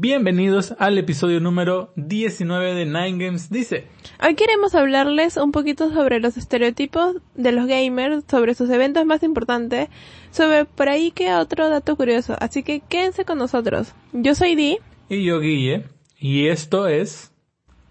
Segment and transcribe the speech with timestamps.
[0.00, 3.88] Bienvenidos al episodio número 19 de Nine Games Dice.
[4.22, 9.24] Hoy queremos hablarles un poquito sobre los estereotipos de los gamers, sobre sus eventos más
[9.24, 9.88] importantes,
[10.30, 12.36] sobre por ahí que otro dato curioso.
[12.38, 13.92] Así que quédense con nosotros.
[14.12, 14.78] Yo soy Di.
[15.08, 15.86] Y yo Guille.
[16.16, 17.32] Y esto es...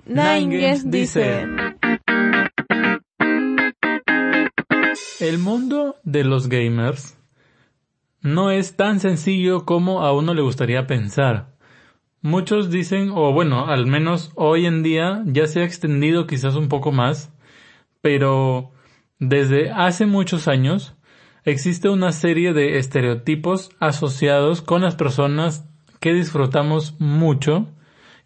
[0.05, 1.45] Nine, Games Dice.
[5.19, 7.17] El mundo de los gamers
[8.21, 11.56] no es tan sencillo como a uno le gustaría pensar.
[12.21, 16.67] Muchos dicen, o bueno, al menos hoy en día ya se ha extendido quizás un
[16.67, 17.31] poco más,
[18.01, 18.71] pero
[19.19, 20.95] desde hace muchos años
[21.43, 25.65] existe una serie de estereotipos asociados con las personas
[25.99, 27.67] que disfrutamos mucho,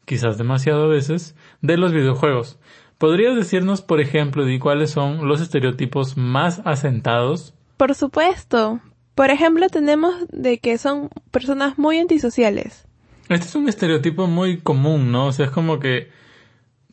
[0.06, 2.60] quizás demasiado veces, de los videojuegos.
[2.98, 7.54] ¿Podrías decirnos, por ejemplo, de cuáles son los estereotipos más asentados?
[7.78, 8.80] Por supuesto.
[9.16, 12.88] Por ejemplo, tenemos de que son personas muy antisociales.
[13.32, 15.28] Este es un estereotipo muy común, ¿no?
[15.28, 16.10] O sea, es como que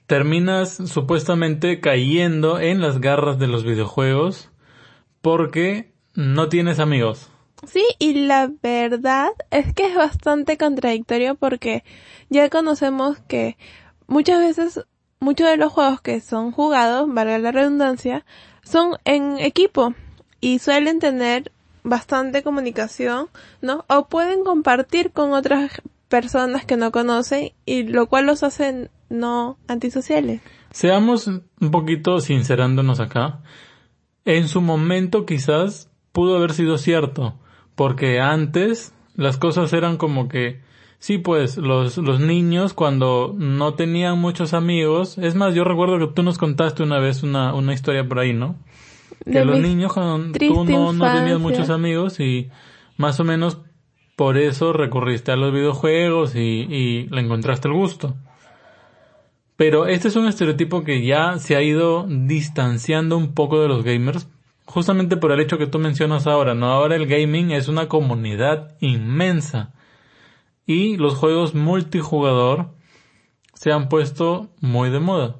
[0.06, 4.48] terminas supuestamente cayendo en las garras de los videojuegos
[5.20, 7.28] porque no tienes amigos.
[7.66, 11.82] Sí, y la verdad es que es bastante contradictorio porque
[12.28, 13.56] ya conocemos que
[14.06, 14.86] muchas veces
[15.18, 18.24] muchos de los juegos que son jugados, valga la redundancia,
[18.62, 19.92] son en equipo
[20.40, 21.50] y suelen tener
[21.82, 23.28] bastante comunicación,
[23.60, 23.84] ¿no?
[23.88, 29.58] O pueden compartir con otras personas que no conocen y lo cual los hace no
[29.68, 30.40] antisociales.
[30.70, 33.40] Seamos un poquito sincerándonos acá.
[34.24, 37.38] En su momento quizás pudo haber sido cierto,
[37.74, 40.60] porque antes las cosas eran como que
[40.98, 46.12] sí, pues los los niños cuando no tenían muchos amigos, es más, yo recuerdo que
[46.14, 48.56] tú nos contaste una vez una una historia por ahí, ¿no?
[49.24, 52.50] Que los niños cuando tú no, no tenías muchos amigos y
[52.96, 53.58] más o menos
[54.18, 58.16] por eso recurriste a los videojuegos y, le encontraste el gusto.
[59.54, 63.84] Pero este es un estereotipo que ya se ha ido distanciando un poco de los
[63.84, 64.26] gamers,
[64.64, 66.66] justamente por el hecho que tú mencionas ahora, ¿no?
[66.66, 69.72] Ahora el gaming es una comunidad inmensa.
[70.66, 72.70] Y los juegos multijugador
[73.54, 75.36] se han puesto muy de moda.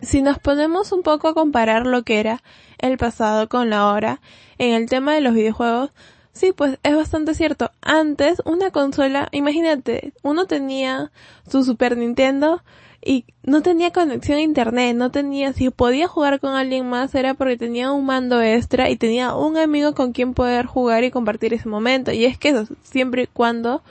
[0.00, 2.42] Si nos ponemos un poco a comparar lo que era
[2.78, 4.22] el pasado con la hora
[4.56, 5.90] en el tema de los videojuegos,
[6.32, 7.70] Sí, pues es bastante cierto.
[7.82, 11.12] Antes, una consola, imagínate, uno tenía
[11.48, 12.62] su Super Nintendo
[13.04, 17.34] y no tenía conexión a internet, no tenía, si podía jugar con alguien más era
[17.34, 21.52] porque tenía un mando extra y tenía un amigo con quien poder jugar y compartir
[21.52, 22.12] ese momento.
[22.12, 23.82] Y es que eso, siempre y cuando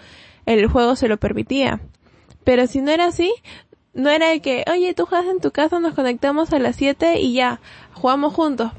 [0.46, 1.81] el juego se lo permitía.
[2.44, 3.31] Pero si no era así,
[3.94, 7.19] no era de que, oye, tú juegas en tu casa, nos conectamos a las 7
[7.19, 7.59] y ya,
[7.94, 8.72] jugamos juntos.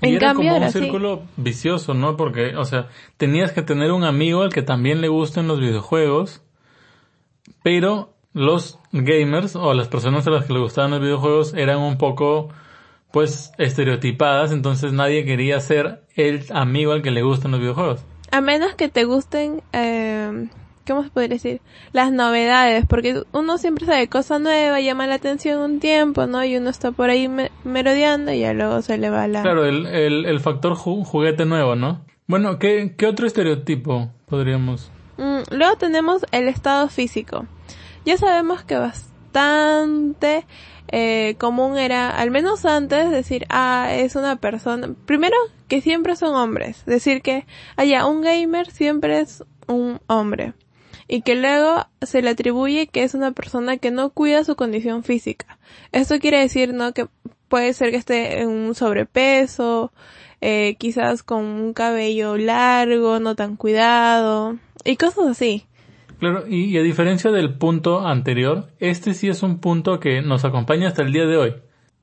[0.00, 2.16] Y era como un círculo vicioso, ¿no?
[2.16, 6.42] Porque, o sea, tenías que tener un amigo al que también le gusten los videojuegos,
[7.62, 11.98] pero los gamers o las personas a las que le gustaban los videojuegos eran un
[11.98, 12.50] poco,
[13.12, 18.04] pues, estereotipadas, entonces nadie quería ser el amigo al que le gustan los videojuegos.
[18.30, 20.48] A menos que te gusten, eh,
[20.88, 21.60] ¿cómo se podría decir?
[21.92, 26.44] Las novedades, porque uno siempre sabe cosa nueva, llama la atención un tiempo, ¿no?
[26.44, 27.30] Y uno está por ahí
[27.64, 29.42] merodeando y ya luego se le va la...
[29.42, 32.04] Claro, el, el, el factor juguete nuevo, ¿no?
[32.26, 34.90] Bueno, ¿qué, qué otro estereotipo podríamos...?
[35.18, 37.46] Mm, luego tenemos el estado físico.
[38.04, 40.46] Ya sabemos que bastante
[40.88, 45.36] eh, común era, al menos antes, decir, ah, es una persona, primero
[45.68, 50.54] que siempre son hombres, decir que, allá, un gamer siempre es un hombre
[51.08, 55.02] y que luego se le atribuye que es una persona que no cuida su condición
[55.02, 55.58] física.
[55.90, 56.92] Esto quiere decir, ¿no?
[56.92, 57.06] Que
[57.48, 59.90] puede ser que esté en un sobrepeso,
[60.40, 65.64] eh, quizás con un cabello largo, no tan cuidado, y cosas así.
[66.18, 70.88] Claro, y, a diferencia del punto anterior, este sí es un punto que nos acompaña
[70.88, 71.54] hasta el día de hoy.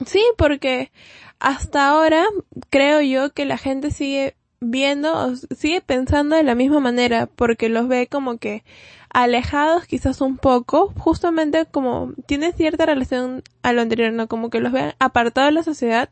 [0.06, 0.92] Sí, porque
[1.40, 2.26] hasta ahora
[2.70, 4.36] creo yo que la gente sigue
[4.70, 8.64] viendo, sigue pensando de la misma manera, porque los ve como que
[9.10, 14.28] alejados quizás un poco, justamente como tiene cierta relación a lo anterior, ¿no?
[14.28, 16.10] Como que los ven apartados de la sociedad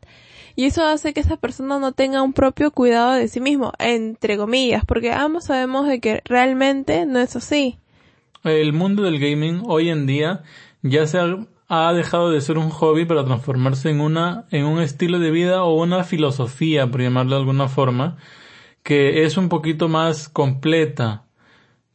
[0.56, 4.36] y eso hace que esa persona no tenga un propio cuidado de sí mismo, entre
[4.36, 7.78] comillas, porque ambos sabemos de que realmente no es así.
[8.44, 10.42] El mundo del gaming hoy en día
[10.82, 11.18] ya se
[11.68, 15.64] ha dejado de ser un hobby para transformarse en una, en un estilo de vida
[15.64, 18.16] o una filosofía, por llamarlo de alguna forma,
[18.84, 21.24] que es un poquito más completa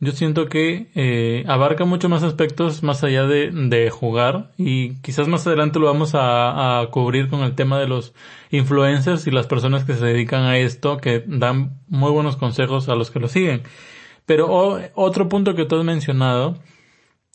[0.02, 5.28] yo siento que eh, abarca mucho más aspectos más allá de, de jugar y quizás
[5.28, 8.14] más adelante lo vamos a, a, cubrir con el tema de los
[8.50, 12.96] influencers y las personas que se dedican a esto que dan muy buenos consejos a
[12.96, 13.64] los que lo siguen.
[14.26, 14.48] Pero
[14.94, 16.58] otro punto que tú has mencionado,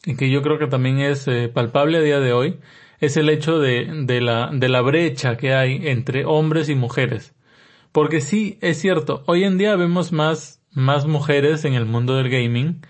[0.06, 2.60] y que yo creo que también es eh, palpable a día de hoy,
[3.00, 7.34] es el hecho de, de, la, de la brecha que hay entre hombres y mujeres.
[7.94, 12.29] Porque sí, es cierto, hoy en día vemos más, más mujeres en el mundo del
[12.29, 12.81] gaming,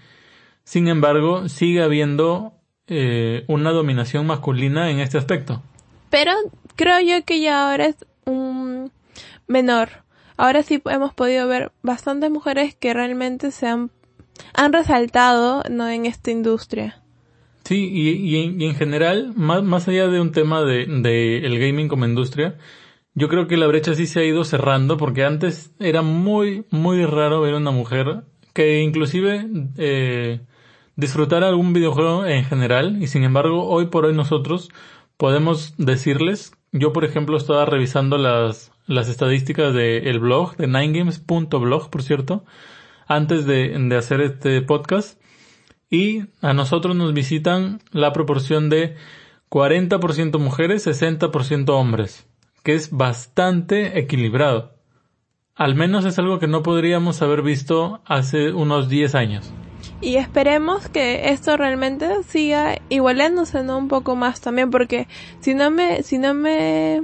[0.65, 2.55] sin embargo, sigue habiendo
[2.87, 5.62] eh, una dominación masculina en este aspecto.
[6.09, 6.33] Pero
[6.75, 8.93] creo yo que ya ahora es un
[9.47, 9.91] menor.
[10.39, 13.91] Ahora sí hemos podido ver bastantes mujeres que realmente se han,
[14.55, 15.87] han resaltado ¿no?
[15.87, 17.03] en esta industria.
[17.65, 21.89] Sí, y, y, en, general, más, más allá de un tema de, de el gaming
[21.89, 22.57] como industria,
[23.14, 27.05] yo creo que la brecha sí se ha ido cerrando porque antes era muy, muy
[27.06, 29.46] raro ver una mujer que inclusive
[29.78, 30.40] eh,
[30.96, 34.70] disfrutara algún videojuego en general y sin embargo hoy por hoy nosotros
[35.16, 42.02] podemos decirles, yo por ejemplo estaba revisando las, las estadísticas del blog, de ninegames.blog por
[42.02, 42.44] cierto,
[43.06, 45.20] antes de, de hacer este podcast
[45.88, 48.96] y a nosotros nos visitan la proporción de
[49.50, 52.26] 40% mujeres, 60% hombres,
[52.64, 54.75] que es bastante equilibrado.
[55.55, 59.52] Al menos es algo que no podríamos haber visto hace unos 10 años.
[60.00, 63.78] Y esperemos que esto realmente siga igualándose ¿no?
[63.78, 65.06] un poco más también, porque
[65.40, 67.00] si no me, si no me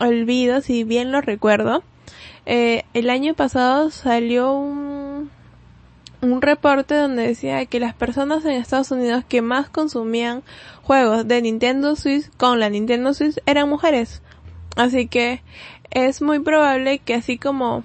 [0.00, 1.84] olvido, si bien lo recuerdo,
[2.46, 5.30] eh, el año pasado salió un,
[6.22, 10.42] un reporte donde decía que las personas en Estados Unidos que más consumían
[10.82, 14.22] juegos de Nintendo Switch con la Nintendo Switch eran mujeres.
[14.76, 15.42] Así que
[15.90, 17.84] es muy probable que así como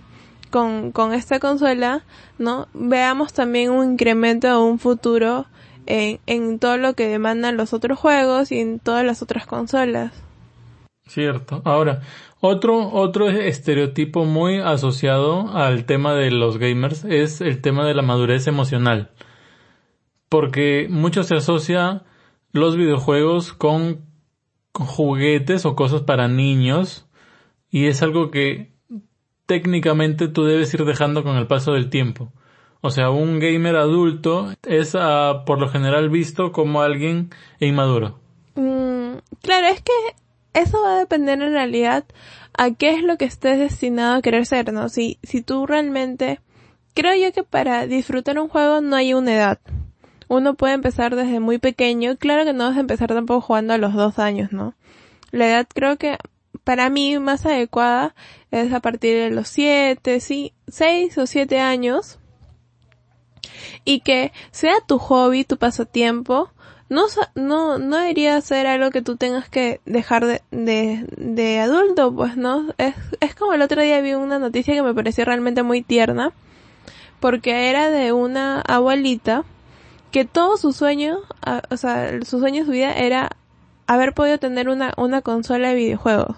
[0.50, 2.04] con, con esta consola,
[2.38, 2.68] ¿no?
[2.74, 5.46] Veamos también un incremento o un futuro
[5.86, 10.12] en, en todo lo que demandan los otros juegos y en todas las otras consolas.
[11.08, 11.62] Cierto.
[11.64, 12.02] Ahora,
[12.40, 18.02] otro, otro estereotipo muy asociado al tema de los gamers es el tema de la
[18.02, 19.12] madurez emocional.
[20.30, 22.04] Porque mucho se asocia
[22.52, 24.07] los videojuegos con
[24.86, 27.08] juguetes o cosas para niños
[27.70, 28.72] y es algo que
[29.46, 32.32] técnicamente tú debes ir dejando con el paso del tiempo.
[32.82, 38.20] O sea, un gamer adulto es uh, por lo general visto como alguien inmaduro.
[38.56, 39.94] Mm, claro, es que
[40.54, 42.06] eso va a depender en realidad
[42.58, 44.90] a qué es lo que estés destinado a querer ser, ¿no?
[44.90, 46.40] Si, si tú realmente,
[46.94, 49.60] creo yo que para disfrutar un juego no hay una edad.
[50.28, 53.78] Uno puede empezar desde muy pequeño, claro que no vas a empezar tampoco jugando a
[53.78, 54.74] los dos años, ¿no?
[55.32, 56.18] La edad creo que
[56.64, 58.14] para mí más adecuada
[58.52, 62.20] es a partir de los siete, sí, seis o siete años.
[63.86, 66.52] Y que sea tu hobby, tu pasatiempo,
[66.90, 72.14] no, no, no debería ser algo que tú tengas que dejar de, de, de adulto,
[72.14, 72.74] pues, ¿no?
[72.78, 76.34] Es, es como el otro día vi una noticia que me pareció realmente muy tierna,
[77.20, 79.46] porque era de una abuelita
[80.12, 81.20] que todo su sueño,
[81.70, 83.30] o sea, su sueño de su vida era
[83.88, 86.38] haber podido tener una, una consola de videojuegos.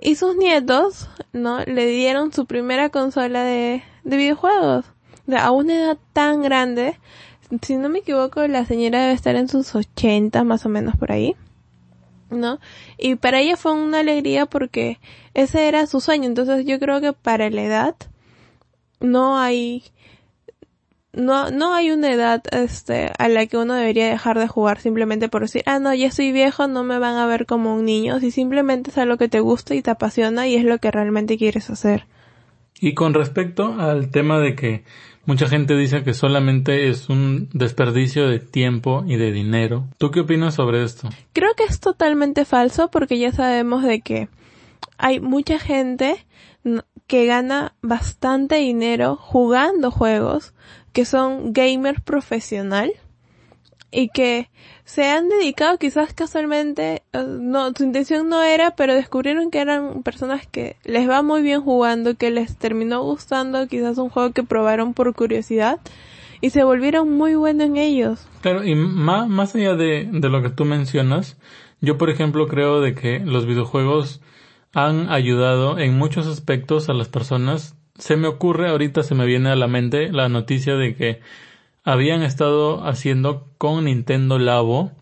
[0.00, 1.60] Y sus nietos, ¿no?
[1.64, 4.84] Le dieron su primera consola de, de videojuegos.
[5.36, 6.98] a una edad tan grande,
[7.62, 11.12] si no me equivoco, la señora debe estar en sus 80 más o menos por
[11.12, 11.36] ahí.
[12.28, 12.58] ¿No?
[12.98, 14.98] Y para ella fue una alegría porque
[15.32, 16.24] ese era su sueño.
[16.24, 17.94] Entonces yo creo que para la edad
[19.00, 19.84] no hay
[21.16, 25.28] no, no hay una edad este, a la que uno debería dejar de jugar simplemente
[25.28, 28.20] por decir, ah, no, ya soy viejo, no me van a ver como un niño,
[28.20, 31.38] si simplemente es algo que te gusta y te apasiona y es lo que realmente
[31.38, 32.06] quieres hacer.
[32.78, 34.84] Y con respecto al tema de que
[35.24, 40.20] mucha gente dice que solamente es un desperdicio de tiempo y de dinero, ¿tú qué
[40.20, 41.08] opinas sobre esto?
[41.32, 44.28] Creo que es totalmente falso porque ya sabemos de que
[44.98, 46.26] hay mucha gente
[47.06, 50.52] que gana bastante dinero jugando juegos
[50.96, 52.90] que son gamers profesional
[53.90, 54.48] y que
[54.86, 60.02] se han dedicado quizás casualmente, eh, no, su intención no era, pero descubrieron que eran
[60.02, 64.42] personas que les va muy bien jugando, que les terminó gustando quizás un juego que
[64.42, 65.80] probaron por curiosidad
[66.40, 68.26] y se volvieron muy buenos en ellos.
[68.40, 71.36] Claro, y más, más allá de, de lo que tú mencionas,
[71.82, 74.22] yo por ejemplo creo de que los videojuegos
[74.72, 79.50] han ayudado en muchos aspectos a las personas se me ocurre, ahorita se me viene
[79.50, 81.20] a la mente la noticia de que
[81.84, 84.92] habían estado haciendo con Nintendo Labo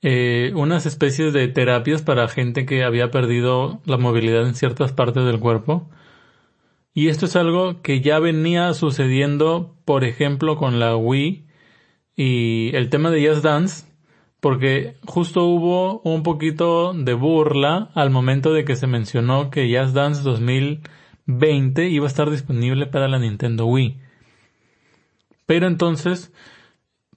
[0.00, 5.24] eh, unas especies de terapias para gente que había perdido la movilidad en ciertas partes
[5.24, 5.88] del cuerpo.
[6.94, 11.46] Y esto es algo que ya venía sucediendo, por ejemplo, con la Wii
[12.16, 13.86] y el tema de Just Dance,
[14.40, 19.94] porque justo hubo un poquito de burla al momento de que se mencionó que Just
[19.94, 20.80] Dance 2000
[21.28, 24.00] 20 iba a estar disponible para la Nintendo Wii.
[25.46, 26.32] Pero entonces,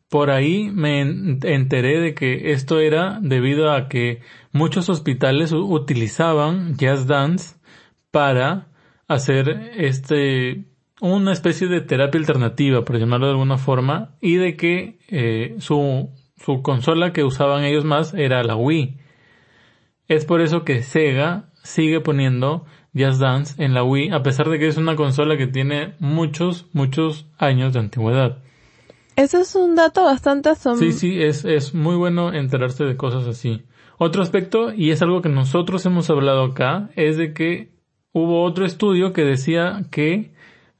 [0.09, 7.07] por ahí me enteré de que esto era debido a que muchos hospitales utilizaban Jazz
[7.07, 7.55] Dance
[8.11, 8.67] para
[9.07, 10.65] hacer este
[10.99, 16.11] una especie de terapia alternativa, por llamarlo de alguna forma, y de que eh, su,
[16.35, 18.99] su consola que usaban ellos más era la Wii.
[20.07, 24.59] Es por eso que Sega sigue poniendo Just Dance en la Wii, a pesar de
[24.59, 28.39] que es una consola que tiene muchos, muchos años de antigüedad.
[29.15, 30.91] Eso es un dato bastante asombroso.
[30.91, 33.63] Sí, sí, es, es muy bueno enterarse de cosas así.
[33.97, 37.69] Otro aspecto, y es algo que nosotros hemos hablado acá, es de que
[38.13, 40.33] hubo otro estudio que decía que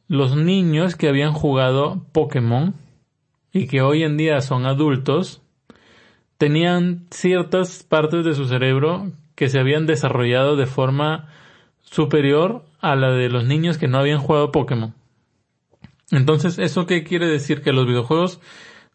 [0.07, 2.73] los niños que habían jugado Pokémon
[3.53, 5.41] y que hoy en día son adultos,
[6.37, 11.29] tenían ciertas partes de su cerebro que se habían desarrollado de forma
[11.81, 14.93] superior a la de los niños que no habían jugado Pokémon.
[16.11, 17.61] Entonces, ¿eso qué quiere decir?
[17.61, 18.41] Que los videojuegos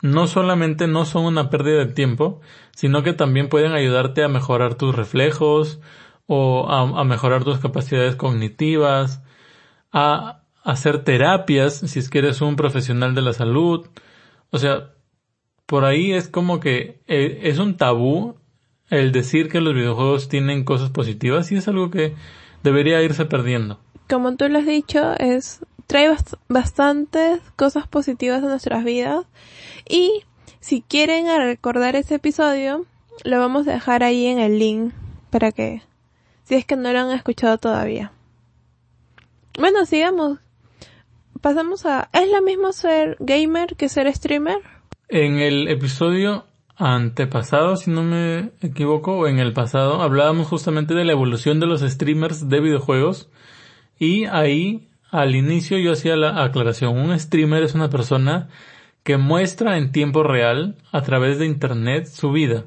[0.02, 2.40] no solamente no son una pérdida de tiempo,
[2.74, 5.80] sino que también pueden ayudarte a mejorar tus reflejos
[6.26, 9.22] o a, mejorar tus capacidades cognitivas,
[9.92, 13.88] a hacer terapias si es que eres un profesional de la salud.
[14.50, 14.90] O sea,
[15.64, 18.36] por ahí es como que eh, es un tabú
[18.90, 22.14] el decir que los videojuegos tienen cosas positivas y es algo que
[22.66, 23.78] debería irse perdiendo.
[24.08, 26.12] Como tú lo has dicho, es trae
[26.48, 29.24] bastantes cosas positivas a nuestras vidas
[29.88, 30.24] y
[30.58, 32.86] si quieren recordar ese episodio,
[33.22, 34.92] lo vamos a dejar ahí en el link
[35.30, 35.82] para que
[36.42, 38.12] si es que no lo han escuchado todavía.
[39.58, 40.40] Bueno, sigamos.
[41.40, 44.58] Pasamos a ¿es lo mismo ser gamer que ser streamer?
[45.08, 46.46] En el episodio
[46.76, 51.66] antepasado, si no me equivoco, o en el pasado, hablábamos justamente de la evolución de
[51.66, 53.30] los streamers de videojuegos
[53.98, 56.96] y ahí al inicio yo hacía la aclaración.
[56.96, 58.48] Un streamer es una persona
[59.02, 62.64] que muestra en tiempo real a través de internet su vida.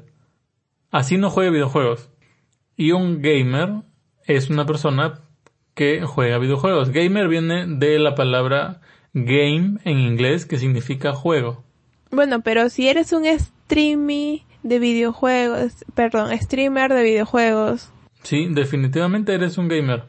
[0.90, 2.10] Así no juega videojuegos.
[2.76, 3.82] Y un gamer
[4.24, 5.20] es una persona
[5.74, 6.90] que juega videojuegos.
[6.90, 8.80] Gamer viene de la palabra
[9.12, 11.62] game en inglés que significa juego.
[12.10, 13.24] Bueno, pero si eres un
[13.70, 17.92] streamy de videojuegos, perdón, streamer de videojuegos.
[18.24, 20.06] Sí, definitivamente eres un gamer.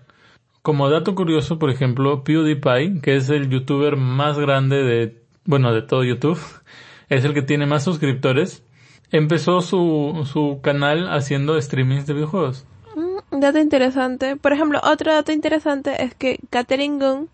[0.63, 5.83] Como dato curioso, por ejemplo, PewDiePie, que es el youtuber más grande de, bueno, de
[5.83, 6.39] todo YouTube,
[7.09, 8.63] es el que tiene más suscriptores,
[9.11, 12.65] empezó su, su canal haciendo streamings de videojuegos.
[12.95, 14.37] Mm, dato interesante.
[14.37, 17.29] Por ejemplo, otro dato interesante es que Catherine Gunn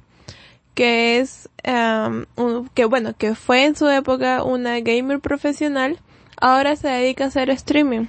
[0.77, 5.97] que es, um, que bueno, que fue en su época una gamer profesional,
[6.39, 8.05] ahora se dedica a hacer streaming.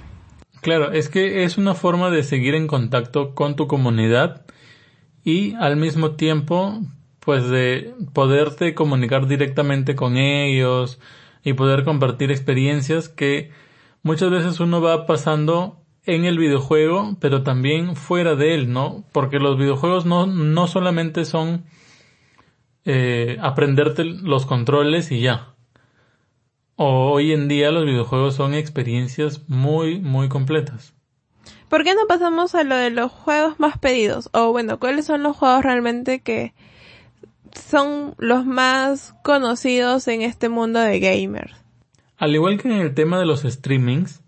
[0.61, 4.45] Claro, es que es una forma de seguir en contacto con tu comunidad
[5.23, 6.81] y al mismo tiempo,
[7.19, 10.99] pues de poderte comunicar directamente con ellos
[11.43, 13.51] y poder compartir experiencias que
[14.03, 19.03] muchas veces uno va pasando en el videojuego, pero también fuera de él, ¿no?
[19.11, 21.65] Porque los videojuegos no, no solamente son
[22.85, 25.53] eh, aprenderte los controles y ya.
[26.81, 30.93] Hoy en día los videojuegos son experiencias muy, muy completas.
[31.67, 34.29] ¿Por qué no pasamos a lo de los juegos más pedidos?
[34.31, 36.53] O bueno, ¿cuáles son los juegos realmente que
[37.51, 41.53] son los más conocidos en este mundo de gamers?
[42.17, 44.23] Al igual que en el tema de los streamings,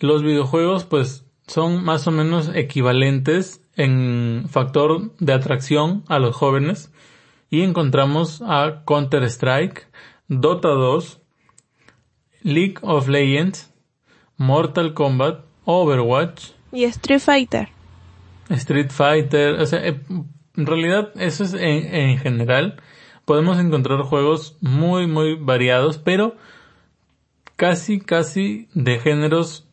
[0.00, 6.92] los videojuegos pues son más o menos equivalentes en factor de atracción a los jóvenes
[7.50, 9.86] y encontramos a Counter-Strike,
[10.26, 11.17] Dota 2,
[12.42, 13.72] League of Legends,
[14.36, 17.68] Mortal Kombat, Overwatch y Street Fighter.
[18.50, 20.00] Street Fighter, o sea, eh,
[20.56, 22.80] en realidad eso es en, en general.
[23.24, 26.36] Podemos encontrar juegos muy muy variados, pero
[27.56, 29.66] casi casi de géneros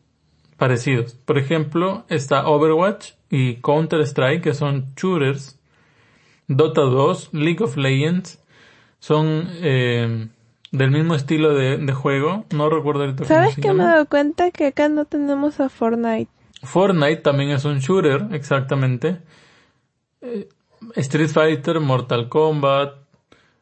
[0.56, 1.14] parecidos.
[1.14, 5.58] Por ejemplo, está Overwatch y Counter Strike, que son shooters
[6.48, 8.40] Dota 2, League of Legends,
[9.00, 10.28] son eh,
[10.72, 12.44] del mismo estilo de, juego.
[12.50, 16.30] No recuerdo ahorita ¿Sabes que me he dado cuenta que acá no tenemos a Fortnite?
[16.62, 19.18] Fortnite también es un shooter, exactamente.
[20.20, 20.48] Eh,
[20.96, 22.94] Street Fighter, Mortal Kombat,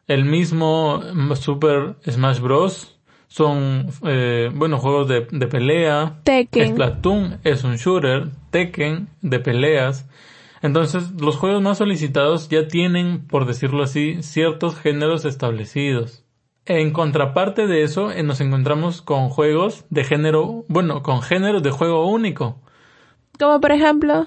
[0.07, 1.03] el mismo
[1.37, 2.91] Super Smash Bros.
[3.29, 6.21] Son, eh, bueno, juegos de, de pelea.
[6.23, 6.73] Tekken.
[6.73, 8.29] Splatoon es un shooter.
[8.51, 10.09] Tekken de peleas.
[10.63, 16.24] Entonces, los juegos más solicitados ya tienen, por decirlo así, ciertos géneros establecidos.
[16.67, 21.71] En contraparte de eso, eh, nos encontramos con juegos de género, bueno, con géneros de
[21.71, 22.63] juego único.
[23.39, 24.27] Como por ejemplo.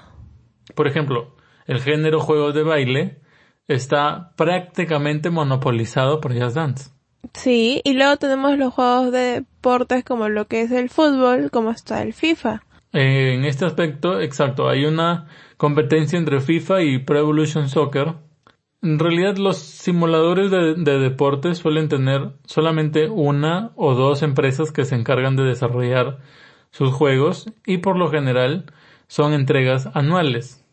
[0.74, 1.34] Por ejemplo,
[1.66, 3.20] el género juegos de baile
[3.66, 6.90] está prácticamente monopolizado por Jazz Dance.
[7.34, 11.70] Sí, y luego tenemos los juegos de deportes como lo que es el fútbol, como
[11.70, 12.62] está el FIFA.
[12.92, 15.26] Eh, en este aspecto, exacto, hay una
[15.56, 18.14] competencia entre FIFA y Pro Evolution Soccer.
[18.80, 24.84] En realidad los simuladores de, de deportes suelen tener solamente una o dos empresas que
[24.84, 26.18] se encargan de desarrollar
[26.70, 28.66] sus juegos y por lo general
[29.08, 30.64] son entregas anuales.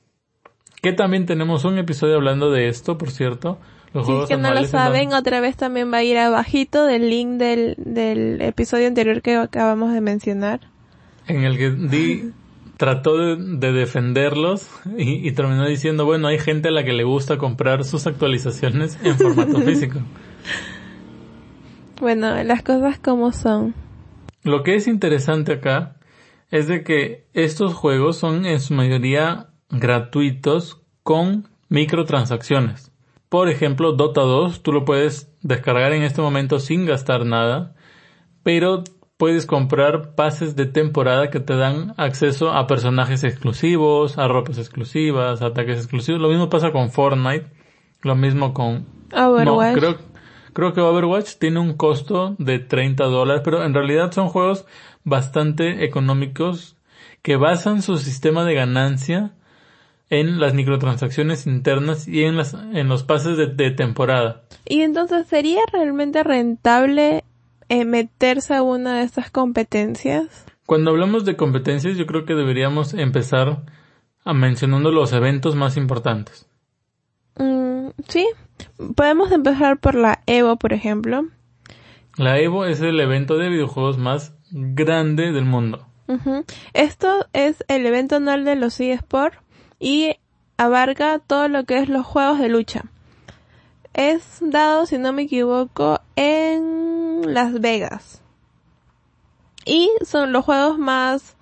[0.81, 3.57] Que también tenemos un episodio hablando de esto, por cierto.
[3.91, 7.09] Los si es que no lo saben, otra vez también va a ir abajito del
[7.09, 10.59] link del, del episodio anterior que acabamos de mencionar.
[11.27, 12.33] En el que Di
[12.77, 17.37] trató de, defenderlos y, y, terminó diciendo, bueno, hay gente a la que le gusta
[17.37, 19.99] comprar sus actualizaciones en formato físico.
[21.99, 23.73] Bueno, las cosas como son.
[24.43, 25.95] Lo que es interesante acá
[26.51, 32.91] es de que estos juegos son en su mayoría gratuitos con microtransacciones.
[33.29, 37.75] Por ejemplo, Dota 2 tú lo puedes descargar en este momento sin gastar nada,
[38.43, 38.83] pero
[39.17, 45.41] puedes comprar pases de temporada que te dan acceso a personajes exclusivos, a ropas exclusivas,
[45.41, 46.21] a ataques exclusivos.
[46.21, 47.47] Lo mismo pasa con Fortnite,
[48.01, 48.85] lo mismo con...
[49.13, 49.77] Overwatch.
[49.77, 49.97] creo,
[50.53, 54.65] creo que Overwatch tiene un costo de 30 dólares, pero en realidad son juegos
[55.03, 56.75] bastante económicos
[57.21, 59.31] que basan su sistema de ganancia
[60.09, 64.43] en las microtransacciones internas y en, las, en los pases de, temporada.
[64.65, 67.23] Y entonces, ¿sería realmente rentable
[67.69, 70.45] eh, meterse a una de estas competencias?
[70.65, 73.63] Cuando hablamos de competencias, yo creo que deberíamos empezar
[74.23, 76.47] a mencionando los eventos más importantes.
[77.37, 78.27] Mm, sí,
[78.95, 81.27] podemos empezar por la Evo, por ejemplo.
[82.17, 85.85] La Evo es el evento de videojuegos más grande del mundo.
[86.73, 89.37] Esto es el evento anual de los eSports
[89.79, 90.15] y
[90.57, 92.83] abarca todo lo que es los juegos de lucha.
[93.95, 98.21] Es dado, si no me equivoco, en Las Vegas.
[99.65, 101.37] Y son los juegos más,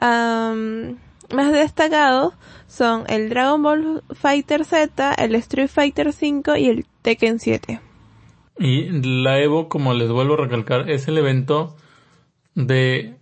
[0.00, 2.34] más destacados
[2.66, 7.80] son el Dragon Ball Fighter Z, el Street Fighter 5 y el Tekken 7.
[8.58, 8.88] Y
[9.22, 11.76] la Evo, como les vuelvo a recalcar, es el evento
[12.56, 13.14] de,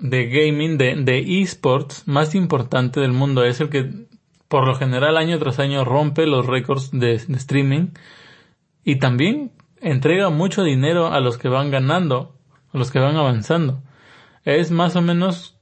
[0.00, 3.42] de gaming, de, de esports más importante del mundo.
[3.42, 4.08] Es el que
[4.48, 7.88] por lo general año tras año rompe los récords de, streaming
[8.84, 12.34] y también entrega mucho dinero a los que van ganando,
[12.72, 13.82] a los que van avanzando.
[14.44, 15.58] Es más o menos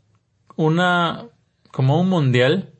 [0.56, 1.26] una,
[1.70, 2.72] como un mundial,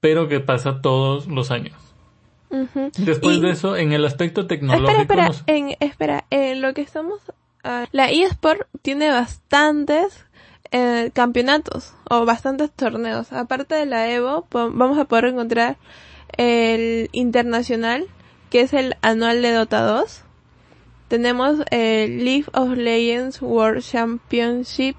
[0.00, 1.76] pero que pasa todos los años.
[2.98, 5.02] Después de eso, en el aspecto tecnológico.
[5.02, 7.20] Espera, espera, en, espera, en lo que estamos
[7.62, 10.24] Ah, la eSport tiene bastantes
[10.70, 13.32] eh, campeonatos o bastantes torneos.
[13.32, 15.76] Aparte de la Evo, vamos a poder encontrar
[16.36, 18.06] el internacional,
[18.50, 20.22] que es el anual de Dota 2.
[21.08, 24.96] Tenemos el League of Legends World Championship,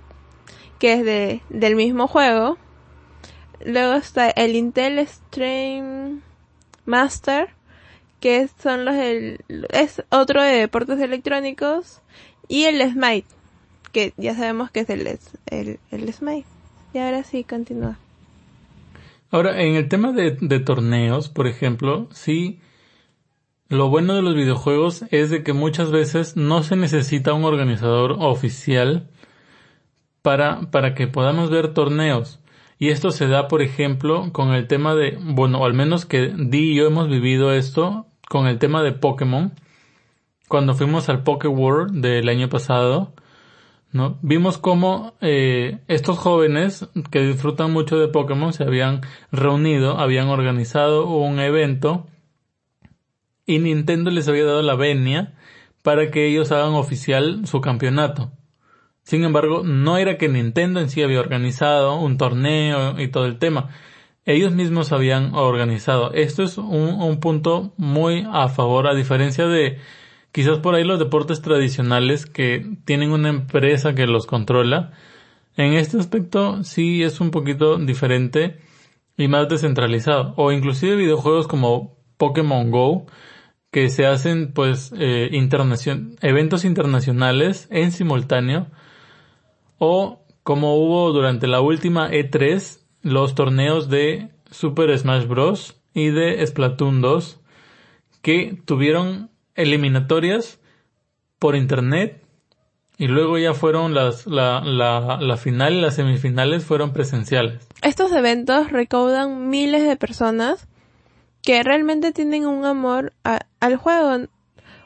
[0.80, 2.58] que es de, del mismo juego.
[3.64, 6.22] Luego está el Intel Stream
[6.86, 7.50] Master,
[8.20, 12.02] que son los es otro de deportes electrónicos
[12.48, 13.28] y el Smite,
[13.92, 16.48] que ya sabemos que es el, el, el Smite.
[16.94, 17.98] Y ahora sí, continúa.
[19.30, 22.60] Ahora, en el tema de, de torneos, por ejemplo, sí,
[23.72, 28.18] lo bueno de los videojuegos es de que muchas veces no se necesita un organizador
[28.20, 29.08] oficial
[30.22, 32.42] para, para que podamos ver torneos.
[32.80, 36.72] Y esto se da, por ejemplo, con el tema de, bueno, al menos que Di
[36.72, 39.54] y yo hemos vivido esto con el tema de Pokémon
[40.50, 43.14] cuando fuimos al Poké World del año pasado,
[43.94, 44.18] ¿no?
[44.22, 49.00] Vimos cómo eh, estos jóvenes que disfrutan mucho de Pokémon se habían
[49.32, 52.08] reunido, habían organizado un evento
[53.46, 55.36] y Nintendo les había dado la venia
[55.82, 58.32] para que ellos hagan oficial su campeonato.
[59.04, 63.40] Sin embargo, no era que Nintendo en sí había organizado un torneo y todo el
[63.40, 63.70] tema.
[64.26, 66.14] Ellos mismos habían organizado.
[66.14, 69.80] Esto es un, un punto muy a favor, a diferencia de
[70.32, 74.94] Quizás por ahí los deportes tradicionales que tienen una empresa que los controla,
[75.58, 78.60] en este aspecto sí es un poquito diferente
[79.18, 80.34] y más descentralizado.
[80.38, 83.08] O inclusive videojuegos como Pokémon Go,
[83.72, 85.30] que se hacen pues eh,
[86.22, 88.68] eventos internacionales en simultáneo.
[89.78, 95.82] O como hubo durante la última E3, los torneos de Super Smash Bros.
[95.94, 97.40] y de Splatoon 2,
[98.22, 100.60] que tuvieron eliminatorias
[101.40, 102.22] por internet
[102.98, 107.68] y luego ya fueron las, la, la, la final las semifinales fueron presenciales.
[107.82, 110.68] Estos eventos recaudan miles de personas
[111.42, 114.28] que realmente tienen un amor al juego,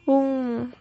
[0.06, 0.74] un,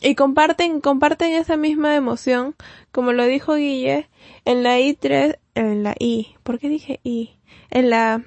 [0.00, 2.54] y comparten, comparten esa misma emoción,
[2.92, 4.08] como lo dijo Guille,
[4.44, 7.36] en la I3, en la I, ¿por qué dije I?
[7.70, 8.22] En la,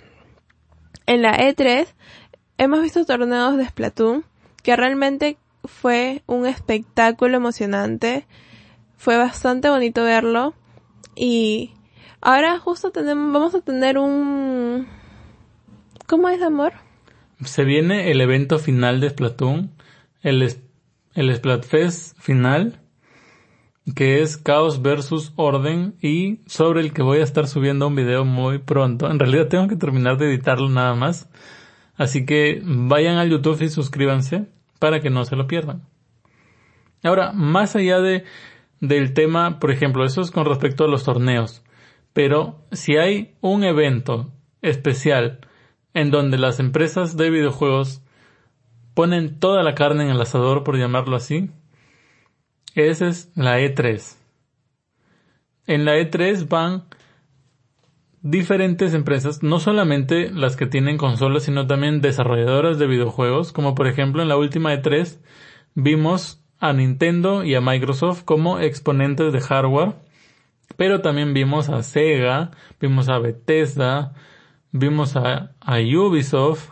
[1.05, 1.87] en la E3,
[2.57, 4.25] hemos visto torneos de Splatoon,
[4.63, 8.25] que realmente fue un espectáculo emocionante,
[8.97, 10.55] fue bastante bonito verlo,
[11.15, 11.73] y
[12.19, 14.87] ahora justo tenemos, vamos a tener un,
[16.07, 16.73] ¿cómo es amor?
[17.43, 19.71] Se viene el evento final de Splatoon,
[20.21, 20.41] el
[21.15, 22.79] el Splatfest final,
[23.95, 28.25] que es Caos versus Orden y sobre el que voy a estar subiendo un video
[28.25, 29.09] muy pronto.
[29.09, 31.29] En realidad tengo que terminar de editarlo nada más.
[31.95, 34.45] Así que vayan al YouTube y suscríbanse
[34.79, 35.83] para que no se lo pierdan.
[37.03, 38.23] Ahora, más allá de,
[38.79, 41.63] del tema, por ejemplo, eso es con respecto a los torneos.
[42.13, 45.39] Pero si hay un evento especial
[45.93, 48.01] en donde las empresas de videojuegos
[48.93, 51.49] ponen toda la carne en el asador, por llamarlo así.
[52.75, 54.17] Esa es la E3.
[55.67, 56.85] En la E3 van
[58.21, 63.87] diferentes empresas, no solamente las que tienen consolas, sino también desarrolladoras de videojuegos, como por
[63.87, 65.19] ejemplo en la última E3
[65.75, 69.93] vimos a Nintendo y a Microsoft como exponentes de hardware,
[70.75, 74.13] pero también vimos a Sega, vimos a Bethesda,
[74.71, 76.71] vimos a, Ubisoft,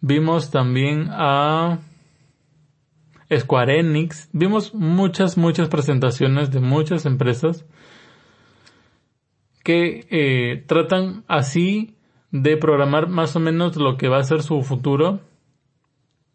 [0.00, 1.80] Vimos también a
[3.36, 4.28] Square Enix.
[4.32, 7.66] Vimos muchas, muchas presentaciones de muchas empresas
[9.64, 11.96] que eh, tratan así
[12.30, 15.20] de programar más o menos lo que va a ser su futuro.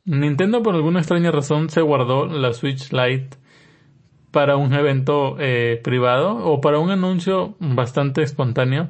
[0.06, 3.38] Nintendo por alguna extraña razón se guardó la Switch Lite
[4.32, 8.90] para un evento eh, privado o para un anuncio bastante espontáneo,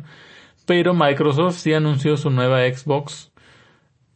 [0.65, 3.33] pero Microsoft sí anunció su nueva Xbox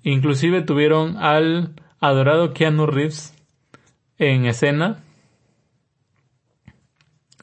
[0.08, 3.34] Inclusive tuvieron al adorado Keanu Reeves
[4.18, 5.04] en escena.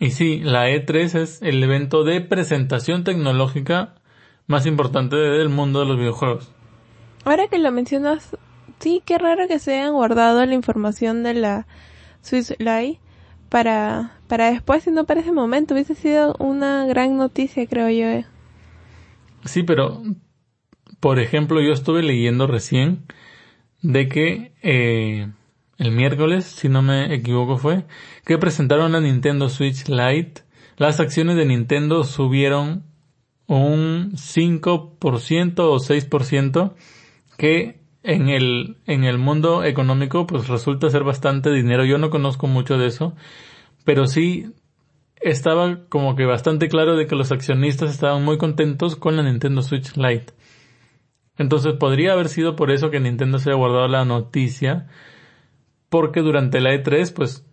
[0.00, 3.96] Y sí, la E3 es el evento de presentación tecnológica
[4.46, 6.50] más importante del mundo de los videojuegos.
[7.26, 8.34] Ahora que lo mencionas,
[8.80, 11.66] sí, qué raro que se hayan guardado la información de la
[12.22, 12.98] Swiss Live
[13.50, 15.74] para, para después y no para ese momento.
[15.74, 18.26] Hubiese sido una gran noticia, creo yo.
[19.44, 20.02] Sí, pero
[21.00, 23.04] por ejemplo, yo estuve leyendo recién
[23.82, 25.28] de que eh,
[25.76, 27.84] el miércoles, si no me equivoco fue,
[28.24, 30.42] que presentaron la Nintendo Switch Lite.
[30.76, 32.84] Las acciones de Nintendo subieron
[33.46, 36.74] un 5% o 6%
[37.36, 41.84] que en el, en el mundo económico pues resulta ser bastante dinero.
[41.84, 43.14] Yo no conozco mucho de eso,
[43.84, 44.46] pero sí
[45.24, 49.62] estaba como que bastante claro de que los accionistas estaban muy contentos con la Nintendo
[49.62, 50.34] Switch Lite.
[51.38, 54.86] Entonces podría haber sido por eso que Nintendo se haya guardado la noticia,
[55.88, 57.44] porque durante la E3 pues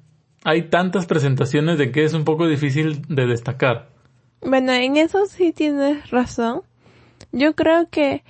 [0.43, 3.89] hay tantas presentaciones de que es un poco difícil de destacar.
[4.41, 6.63] Bueno, en eso sí tienes razón.
[7.31, 8.23] Yo creo que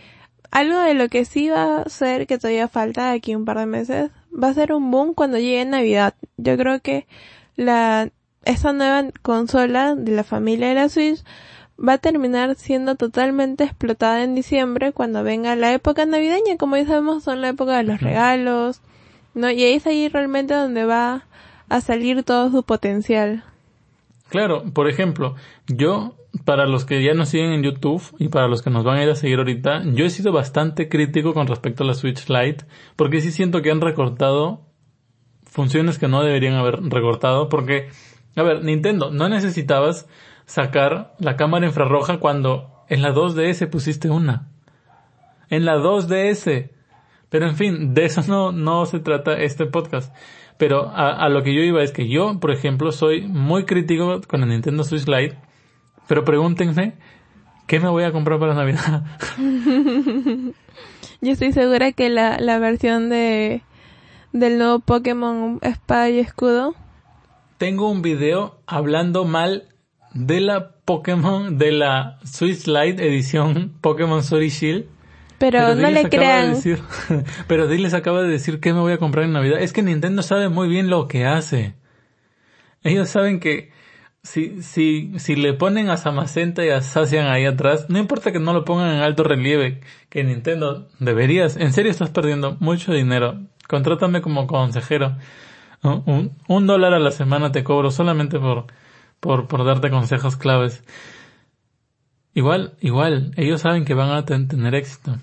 [0.52, 3.66] algo de lo que sí va a ser que todavía falta aquí un par de
[3.66, 6.14] meses va a ser un boom cuando llegue Navidad.
[6.38, 7.08] Yo creo que
[7.56, 8.10] la
[8.46, 11.24] esa nueva consola de la familia de la Switch
[11.78, 16.86] va a terminar siendo totalmente explotada en diciembre cuando venga la época navideña, como ya
[16.86, 18.82] sabemos son la época de los regalos,
[19.34, 19.50] ¿no?
[19.50, 21.26] Y ahí es ahí realmente donde va
[21.70, 23.44] a salir todo su potencial.
[24.30, 25.36] Claro, por ejemplo,
[25.68, 28.98] yo, para los que ya nos siguen en YouTube y para los que nos van
[28.98, 32.30] a ir a seguir ahorita, yo he sido bastante crítico con respecto a la Switch
[32.30, 34.62] Lite, porque sí siento que han recortado
[35.46, 37.90] funciones que no deberían haber recortado, porque,
[38.36, 40.08] a ver, Nintendo, no necesitabas
[40.46, 44.48] sacar la cámara infrarroja cuando en la 2DS pusiste una.
[45.50, 46.70] En la 2DS.
[47.30, 50.14] Pero en fin, de eso no, no se trata este podcast.
[50.58, 54.22] Pero a, a, lo que yo iba es que yo, por ejemplo, soy muy crítico
[54.28, 55.38] con la Nintendo Switch Lite.
[56.08, 56.96] Pero pregúntenme,
[57.68, 59.06] ¿qué me voy a comprar para Navidad?
[61.22, 63.64] yo estoy segura que la, la versión de
[64.34, 66.76] del nuevo Pokémon Espada y Escudo.
[67.62, 69.68] Tengo un video hablando mal
[70.16, 74.86] de la Pokémon, de la Swiss Lite edición Pokémon Sword Shield.
[75.38, 76.56] Pero, no le crean.
[77.48, 79.62] pero les acaba de decir que me voy a comprar en Navidad.
[79.62, 81.76] Es que Nintendo sabe muy bien lo que hace.
[82.82, 83.70] Ellos saben que
[84.24, 88.40] si, si, si le ponen a Samacenta y a Sacian ahí atrás, no importa que
[88.40, 93.40] no lo pongan en alto relieve, que Nintendo deberías, en serio estás perdiendo mucho dinero.
[93.68, 95.16] Contrátame como consejero.
[95.84, 98.66] Un, un dólar a la semana te cobro solamente por,
[99.20, 100.84] por, por darte consejos claves.
[102.34, 105.18] Igual, igual, ellos saben que van a tener éxito.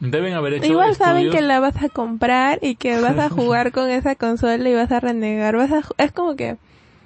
[0.00, 1.36] Deben haber hecho Igual saben estudios.
[1.36, 4.90] que la vas a comprar y que vas a jugar con esa consola y vas
[4.90, 5.56] a renegar.
[5.56, 6.56] Vas a, es como que,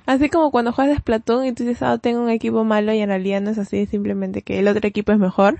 [0.06, 3.08] así como cuando juegas Splatoon y tú dices, ah, tengo un equipo malo y en
[3.08, 5.58] realidad no es así, simplemente que el otro equipo es mejor.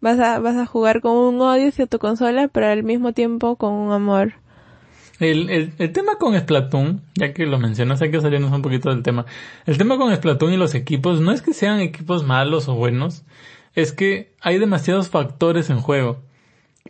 [0.00, 3.56] Vas a, vas a jugar con un odio hacia tu consola, pero al mismo tiempo
[3.56, 4.34] con un amor.
[5.20, 8.90] El, el, el tema con Splatoon, ya que lo mencionas, hay que salirnos un poquito
[8.90, 9.26] del tema.
[9.66, 13.24] El tema con Splatoon y los equipos no es que sean equipos malos o buenos,
[13.74, 16.20] es que hay demasiados factores en juego.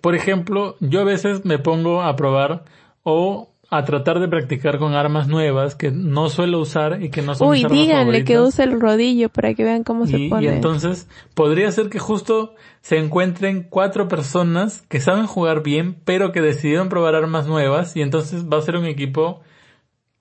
[0.01, 2.65] Por ejemplo, yo a veces me pongo a probar
[3.03, 7.35] o a tratar de practicar con armas nuevas que no suelo usar y que no
[7.35, 10.45] son Uy, mis armas díganle que use el rodillo para que vean cómo se pone.
[10.45, 16.33] y entonces podría ser que justo se encuentren cuatro personas que saben jugar bien, pero
[16.33, 19.41] que decidieron probar armas nuevas y entonces va a ser un equipo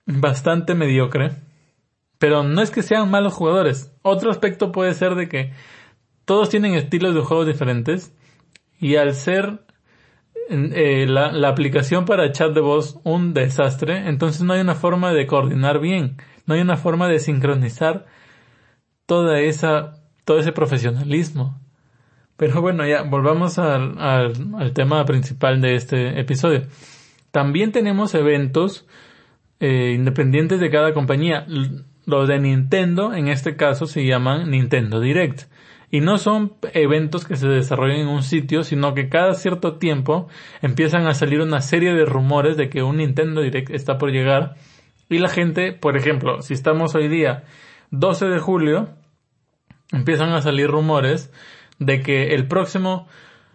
[0.06, 1.32] bastante mediocre.
[2.18, 3.92] Pero no es que sean malos jugadores.
[4.02, 5.52] Otro aspecto puede ser de que
[6.24, 8.14] todos tienen estilos de juegos diferentes
[8.80, 9.60] y al ser
[10.50, 15.26] eh, la, aplicación para chat de voz un desastre, entonces no hay una forma de
[15.26, 18.06] coordinar bien, no hay una forma de sincronizar
[19.06, 21.58] toda esa, todo ese profesionalismo.
[22.36, 26.62] Pero bueno, ya volvamos al, al, tema principal de este episodio.
[27.30, 28.86] También tenemos eventos
[29.60, 31.46] eh, independientes de cada compañía.
[32.06, 35.48] Los de Nintendo, en este caso, se llaman Nintendo Direct.
[35.94, 40.26] Y no son eventos que se desarrollan en un sitio, sino que cada cierto tiempo
[40.60, 44.56] empiezan a salir una serie de rumores de que un Nintendo Direct está por llegar.
[45.08, 47.44] Y la gente, por ejemplo, si estamos hoy día
[47.92, 48.88] 12 de julio,
[49.92, 51.32] empiezan a salir rumores
[51.78, 53.06] de que el próximo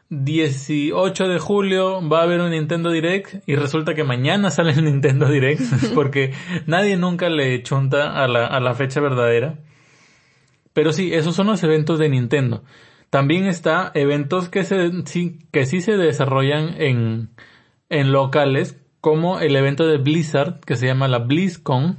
[0.08, 4.86] 18 de julio va a haber un Nintendo Direct y resulta que mañana sale el
[4.86, 5.62] Nintendo Direct
[5.94, 6.32] porque
[6.68, 9.58] nadie nunca le chunta a la, a la fecha verdadera.
[10.80, 12.64] Pero sí, esos son los eventos de Nintendo.
[13.10, 17.32] También está eventos que se, sí, que sí se desarrollan en,
[17.90, 21.98] en locales, como el evento de Blizzard, que se llama la BlizzCon,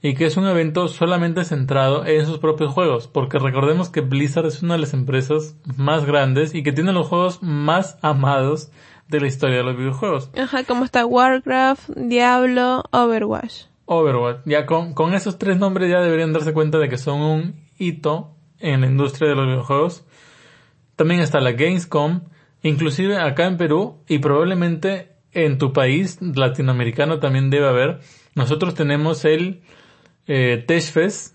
[0.00, 4.46] y que es un evento solamente centrado en sus propios juegos, porque recordemos que Blizzard
[4.46, 8.70] es una de las empresas más grandes y que tiene los juegos más amados
[9.08, 10.30] de la historia de los videojuegos.
[10.38, 13.64] Ajá, como está Warcraft, Diablo, Overwatch.
[13.86, 17.54] Overwatch, ya con, con esos tres nombres ya deberían darse cuenta de que son un
[17.78, 20.04] hito en la industria de los videojuegos.
[20.96, 22.22] También está la Gamescom,
[22.62, 28.00] inclusive acá en Perú y probablemente en tu país latinoamericano también debe haber.
[28.34, 29.62] Nosotros tenemos el
[30.26, 31.34] eh, Teshfest,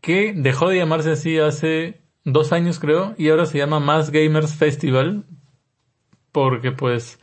[0.00, 4.54] que dejó de llamarse así hace dos años creo, y ahora se llama Más Gamers
[4.54, 5.26] Festival,
[6.32, 7.18] porque pues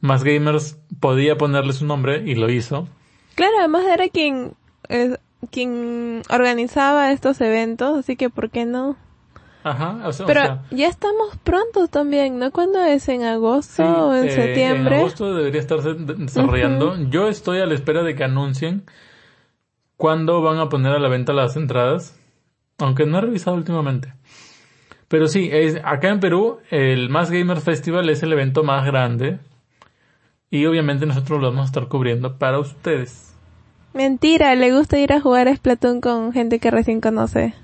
[0.00, 2.88] Más Gamers podía ponerle su nombre y lo hizo.
[3.36, 4.54] Claro, además era quien,
[4.88, 5.16] eh,
[5.52, 8.96] quien organizaba estos eventos, así que ¿por qué no?
[9.62, 12.50] Ajá, o sea, o Pero sea, ya estamos pronto también, ¿no?
[12.52, 13.08] ¿Cuándo es?
[13.08, 14.94] ¿En agosto sí, o en eh, septiembre?
[14.94, 16.96] En agosto debería estarse de- desarrollando.
[17.10, 18.84] Yo estoy a la espera de que anuncien
[19.96, 22.18] cuándo van a poner a la venta las entradas,
[22.78, 24.12] aunque no he revisado últimamente.
[25.08, 29.38] Pero sí, es, acá en Perú el Más Gamer Festival es el evento más grande
[30.50, 33.34] y obviamente nosotros lo vamos a estar cubriendo para ustedes.
[33.94, 37.54] Mentira, le gusta ir a jugar a Splatoon con gente que recién conoce.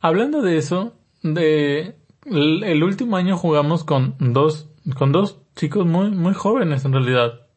[0.00, 6.10] Hablando de eso, de el, el último año jugamos con dos con dos chicos muy
[6.10, 7.48] muy jóvenes en realidad.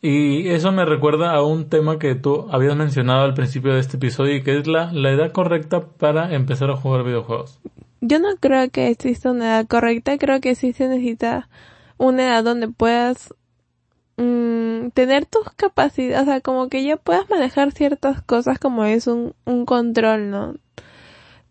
[0.00, 3.98] Y eso me recuerda a un tema que tú habías mencionado al principio de este
[3.98, 7.60] episodio y que es la, la edad correcta para empezar a jugar videojuegos.
[8.00, 11.48] Yo no creo que exista una edad correcta, creo que sí se necesita
[12.02, 13.32] una edad donde puedas
[14.16, 19.06] mm, tener tus capacidades, o sea, como que ya puedas manejar ciertas cosas como es
[19.06, 20.54] un, un control, ¿no?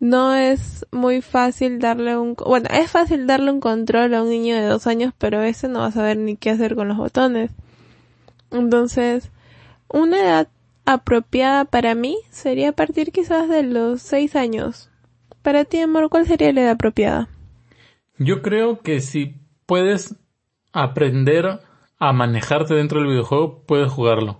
[0.01, 4.55] No es muy fácil darle un, bueno, es fácil darle un control a un niño
[4.55, 7.51] de dos años, pero ese no va a saber ni qué hacer con los botones.
[8.51, 9.31] Entonces,
[9.87, 10.47] una edad
[10.85, 14.89] apropiada para mí sería partir quizás de los seis años.
[15.43, 17.29] Para ti, amor, ¿cuál sería la edad apropiada?
[18.17, 19.35] Yo creo que si
[19.65, 20.15] puedes
[20.73, 21.59] aprender
[21.99, 24.39] a manejarte dentro del videojuego, puedes jugarlo.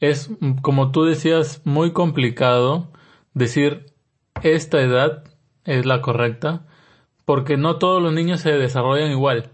[0.00, 0.30] Es,
[0.62, 2.90] como tú decías, muy complicado
[3.32, 3.86] decir
[4.42, 5.24] esta edad
[5.64, 6.66] es la correcta,
[7.24, 9.50] porque no todos los niños se desarrollan igual.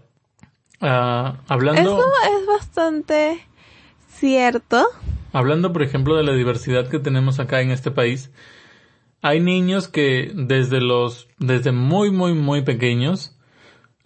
[0.81, 2.03] Ah, hablando, Eso
[2.39, 3.47] es bastante
[4.09, 4.85] cierto.
[5.31, 8.31] hablando, por ejemplo, de la diversidad que tenemos acá en este país,
[9.21, 13.37] hay niños que desde los, desde muy, muy, muy pequeños,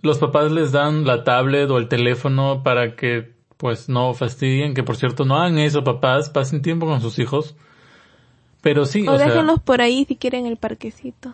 [0.05, 4.83] los papás les dan la tablet o el teléfono para que, pues, no fastidien, que
[4.83, 7.55] por cierto, no hagan eso, papás, pasen tiempo con sus hijos.
[8.61, 11.33] Pero sí, O, o sea, déjenlos por ahí si quieren el parquecito.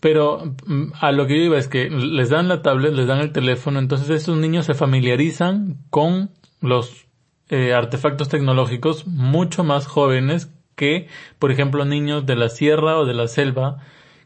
[0.00, 3.20] Pero mm, a lo que yo iba es que les dan la tablet, les dan
[3.20, 7.06] el teléfono, entonces estos niños se familiarizan con los
[7.48, 13.14] eh, artefactos tecnológicos mucho más jóvenes que, por ejemplo, niños de la sierra o de
[13.14, 13.78] la selva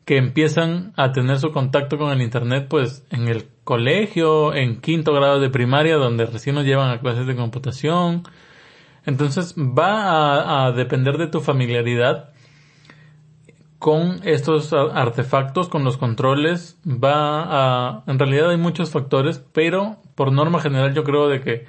[0.04, 5.12] que empiezan a tener su contacto con el Internet pues en el colegio, en quinto
[5.12, 8.24] grado de primaria, donde recién nos llevan a clases de computación.
[9.04, 12.30] Entonces va a depender de tu familiaridad
[13.78, 20.30] con estos artefactos, con los controles, va a, en realidad hay muchos factores, pero por
[20.30, 21.66] norma general yo creo de que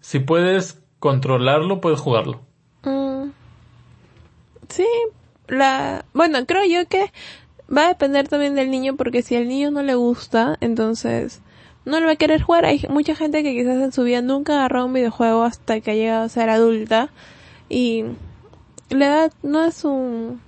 [0.00, 2.40] si puedes controlarlo, puedes jugarlo.
[2.82, 3.28] Mm.
[4.68, 4.86] Sí,
[5.46, 7.12] la, bueno, creo yo que
[7.74, 11.40] va a depender también del niño porque si al niño no le gusta, entonces
[11.84, 12.64] no lo va a querer jugar.
[12.64, 15.94] Hay mucha gente que quizás en su vida nunca agarró un videojuego hasta que ha
[15.94, 17.10] llegado a ser adulta
[17.68, 18.04] y
[18.90, 20.40] la edad no es un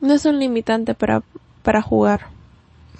[0.00, 1.22] no es un limitante para,
[1.62, 2.26] para jugar.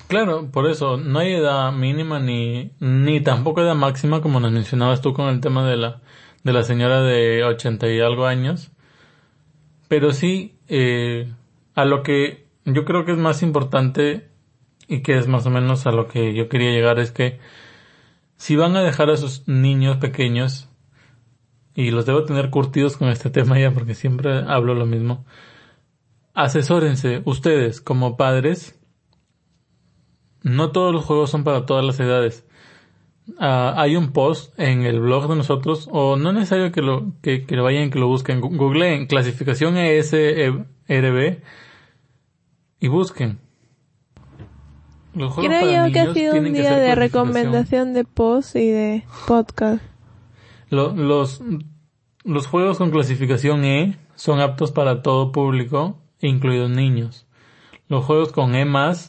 [0.06, 5.00] Claro, por eso no hay edad mínima ni, ni tampoco edad máxima como nos mencionabas
[5.00, 6.00] tú con el tema de la,
[6.44, 8.70] de la señora de ochenta y algo años.
[9.88, 11.32] Pero sí, eh,
[11.74, 14.28] a lo que yo creo que es más importante
[14.88, 17.38] y que es más o menos a lo que yo quería llegar es que
[18.36, 20.68] si van a dejar a sus niños pequeños,
[21.74, 25.24] y los debo tener curtidos con este tema ya porque siempre hablo lo mismo,
[26.34, 28.78] asesórense ustedes como padres.
[30.42, 32.44] No todos los juegos son para todas las edades.
[33.38, 37.12] Ah, hay un post en el blog de nosotros, o no es necesario que lo,
[37.22, 38.40] que, lo vayan, que lo busquen.
[38.40, 41.42] Googleen clasificación ESRB
[42.82, 43.38] y busquen.
[45.14, 49.04] Los juegos Creo yo que ha sido un día de recomendación de post y de
[49.28, 49.82] podcast.
[50.68, 51.40] los,
[52.24, 57.26] los juegos con clasificación E son aptos para todo público incluidos niños.
[57.88, 58.66] Los juegos con E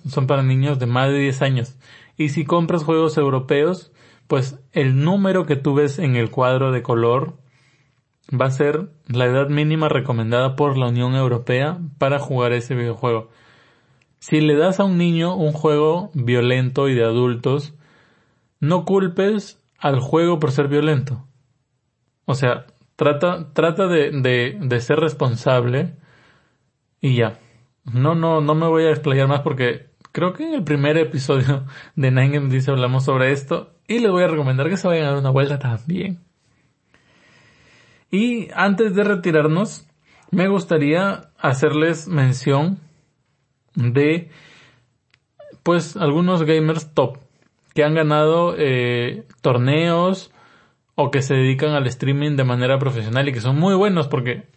[0.07, 1.75] son para niños de más de 10 años.
[2.15, 3.91] Y si compras juegos europeos,
[4.27, 7.37] pues el número que tú ves en el cuadro de color
[8.29, 13.29] va a ser la edad mínima recomendada por la Unión Europea para jugar ese videojuego.
[14.23, 17.73] Si le das a un niño un juego violento y de adultos,
[18.61, 21.27] no culpes al juego por ser violento.
[22.23, 25.97] O sea, trata, trata de, de, de ser responsable
[27.01, 27.37] y ya.
[27.83, 31.65] No, no, no me voy a explayar más porque creo que en el primer episodio
[31.97, 35.09] de Nine Dice hablamos sobre esto y les voy a recomendar que se vayan a
[35.09, 36.23] dar una vuelta también.
[38.09, 39.85] Y antes de retirarnos,
[40.31, 42.79] me gustaría hacerles mención
[43.75, 44.29] de
[45.63, 47.17] pues algunos gamers top
[47.73, 50.31] que han ganado eh, torneos
[50.95, 54.47] o que se dedican al streaming de manera profesional y que son muy buenos porque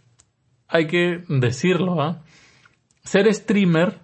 [0.69, 2.23] hay que decirlo, ¿ah?
[3.05, 4.01] Ser streamer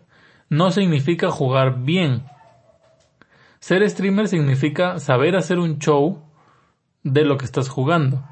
[0.48, 2.24] no significa jugar bien.
[3.58, 6.22] Ser streamer significa saber hacer un show
[7.02, 8.24] de lo que estás jugando.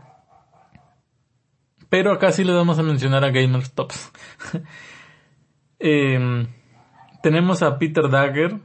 [1.89, 4.13] Pero acá sí le vamos a mencionar a Gamers Tops.
[5.83, 6.47] Em,
[7.23, 8.59] tenemos a Peter Dagger,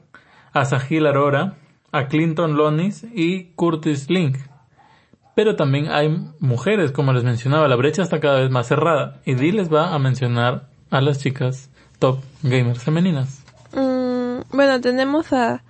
[0.53, 1.55] a Sahil Arora,
[1.91, 4.37] a Clinton Lonis y Curtis Link.
[5.35, 9.19] Pero también hay mujeres, como les mencionaba, la brecha está cada vez más cerrada.
[9.25, 13.43] Y Dee les va a mencionar a las chicas top gamers femeninas.
[13.73, 15.63] Mm, bueno, tenemos a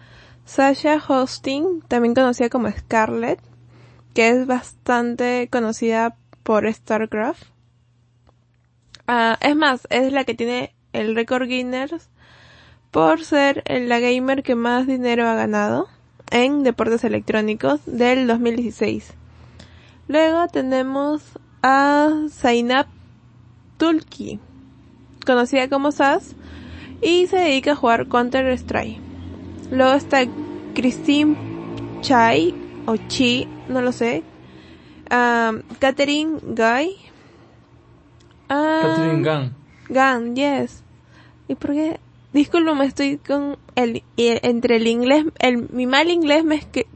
[0.46, 3.40] Sasha Hosting, también conocida como Scarlett,
[4.14, 7.44] que es bastante conocida por StarCraft.
[9.08, 12.10] Ah, es más, es la que tiene el récord Guinness
[12.96, 15.90] por ser la gamer que más dinero ha ganado
[16.32, 19.14] en deportes electrónicos del 2016.
[20.08, 21.22] Luego tenemos
[21.62, 22.88] a Zainab
[23.76, 24.40] Tulki,
[25.26, 26.38] conocida como SAS,
[27.02, 29.02] y se dedica a jugar Counter Strike.
[29.72, 30.20] Luego está
[30.74, 31.36] Christine
[32.00, 32.56] Chai
[32.86, 34.24] o Chi, no lo sé.
[35.12, 36.96] Um, Catherine Guy.
[38.48, 39.54] Catherine Gunn.
[39.90, 40.82] Gunn, yes.
[41.50, 42.00] ¿Y por qué?
[42.76, 46.44] Me estoy con el, entre el inglés, el, mi mal inglés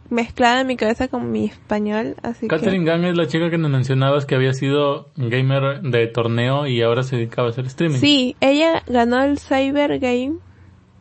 [0.10, 3.72] mezclado en mi cabeza con mi español, así Catherine Gang es la chica que nos
[3.72, 7.99] mencionabas que había sido gamer de torneo y ahora se dedicaba a hacer streaming.
[7.99, 10.39] Sí, ella ganó el Cyber Game,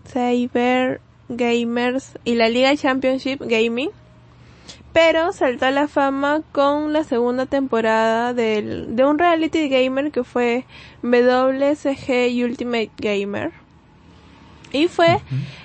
[0.06, 3.90] Cyber Gamers y la Liga Championship Gaming,
[4.92, 10.22] pero saltó a la fama con la segunda temporada del, de un reality gamer que
[10.22, 10.64] fue
[11.02, 13.67] WCG Ultimate Gamer
[14.72, 15.18] y fue,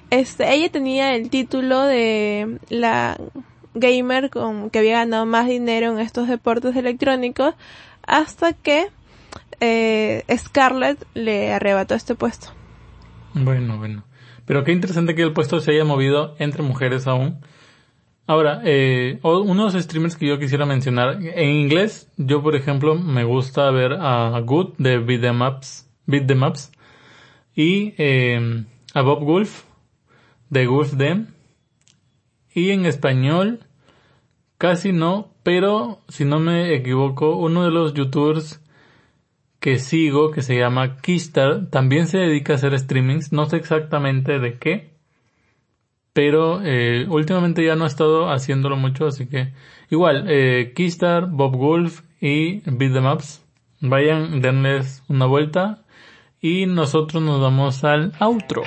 [0.10, 3.18] este, ella tenía el título de la
[3.74, 7.56] gamer con que había ganado más dinero en estos deportes electrónicos
[8.06, 8.88] hasta que
[9.60, 12.50] eh, Scarlett le arrebató este puesto.
[13.34, 14.04] Bueno, bueno.
[14.46, 17.40] Pero qué interesante que el puesto se haya movido entre mujeres aún.
[18.28, 21.20] Ahora, eh, unos streamers que yo quisiera mencionar.
[21.22, 26.28] En inglés, yo por ejemplo me gusta ver a Good de Beat Them Ups, Beat
[26.28, 26.72] Them Ups
[27.56, 29.64] y eh, a Bob Wolf
[30.50, 31.28] de Wolf Them.
[32.54, 33.66] Y en español,
[34.58, 38.62] casi no, pero si no me equivoco, uno de los youtubers
[39.60, 44.40] que sigo, que se llama Kistar, también se dedica a hacer streamings, no sé exactamente
[44.40, 44.94] de qué,
[46.12, 49.54] pero eh, últimamente ya no ha estado haciéndolo mucho, así que
[49.90, 53.44] igual, eh, Kistar, Bob Wolf y Beat the Maps,
[53.80, 55.83] vayan, denles una vuelta
[56.44, 58.64] y nosotros nos vamos al outro.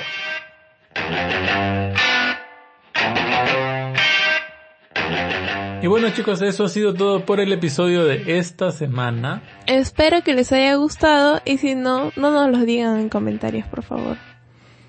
[5.82, 9.42] Y bueno chicos, eso ha sido todo por el episodio de esta semana.
[9.66, 13.82] Espero que les haya gustado y si no, no nos lo digan en comentarios, por
[13.82, 14.16] favor.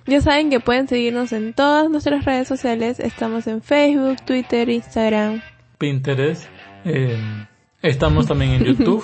[0.05, 3.01] Ya saben que pueden seguirnos en todas nuestras redes sociales.
[3.01, 5.41] Estamos en Facebook, Twitter, Instagram.
[5.77, 6.45] Pinterest.
[6.85, 7.19] Eh,
[7.81, 9.03] estamos también en YouTube.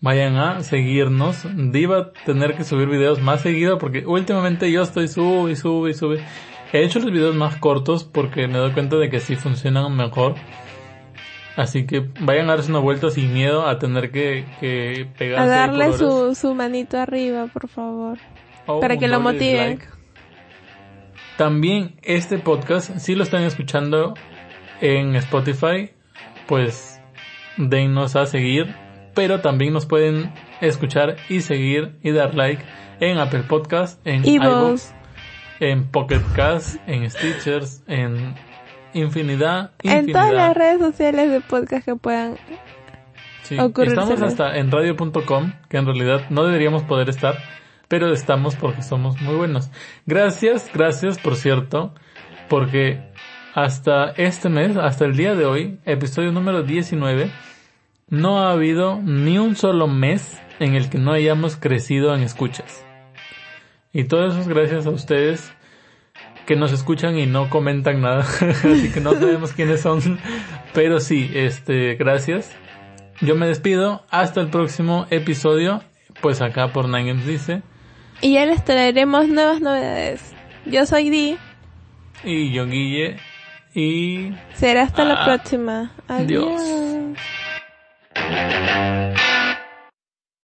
[0.00, 1.46] Vayan a seguirnos.
[1.54, 5.90] Diva a tener que subir videos más seguido porque últimamente yo estoy sube y sube
[5.90, 6.24] y sube.
[6.72, 10.34] He hecho los videos más cortos porque me doy cuenta de que sí funcionan mejor.
[11.56, 15.42] Así que vayan a darse una vuelta sin miedo a tener que, que pegarse.
[15.42, 18.18] A darle su, su manito arriba, por favor.
[18.66, 19.80] Oh, para que lo motiven.
[21.38, 24.14] También este podcast, si lo están escuchando
[24.80, 25.90] en Spotify,
[26.46, 27.00] pues
[27.56, 28.74] dennos a seguir,
[29.16, 32.62] pero también nos pueden escuchar y seguir y dar like
[33.00, 34.92] en Apple Podcast, en iVoox,
[35.58, 38.34] en Pocket Cast, en Stitchers, en
[38.92, 39.98] infinidad, infinidad.
[39.98, 42.36] En todas las redes sociales de podcast que puedan
[43.42, 47.38] sí, Estamos hasta en radio.com, que en realidad no deberíamos poder estar,
[47.88, 49.70] pero estamos porque somos muy buenos.
[50.04, 51.94] Gracias, gracias por cierto,
[52.50, 53.00] porque
[53.54, 57.30] hasta este mes, hasta el día de hoy, episodio número 19,
[58.08, 62.84] no ha habido ni un solo mes en el que no hayamos crecido en escuchas.
[63.92, 65.52] Y todo eso es gracias a ustedes
[66.46, 70.20] que nos escuchan y no comentan nada, así que no sabemos quiénes son,
[70.72, 72.54] pero sí, este, gracias.
[73.20, 75.82] Yo me despido, hasta el próximo episodio,
[76.20, 77.62] pues acá por Nine dice.
[78.20, 80.34] Y ya les traeremos nuevas novedades.
[80.66, 81.36] Yo soy Di.
[82.24, 83.16] Y yo Guille.
[83.74, 84.32] Y...
[84.54, 85.92] Será hasta la próxima.
[86.08, 86.60] Adiós.
[86.60, 87.18] Adiós.
[88.28, 89.25] Música